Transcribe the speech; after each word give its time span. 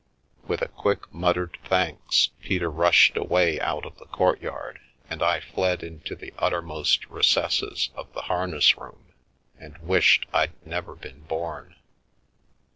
With 0.47 0.63
a 0.63 0.67
quick 0.67 1.13
muttered 1.13 1.59
thanks 1.63 2.29
Peter 2.41 2.71
rushed 2.71 3.15
away 3.15 3.59
out 3.59 3.85
of 3.85 3.99
the 3.99 4.07
courtyard 4.07 4.79
and 5.07 5.21
I 5.21 5.39
fled 5.39 5.83
into 5.83 6.15
the 6.15 6.33
uttermost 6.39 7.05
recesses 7.05 7.91
of 7.93 8.11
the 8.13 8.23
harness 8.23 8.79
room 8.79 9.13
and 9.59 9.77
wished 9.77 10.25
I'd 10.33 10.53
never 10.65 10.95
been 10.95 11.19
born. 11.25 11.75